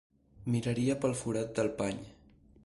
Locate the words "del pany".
1.61-2.01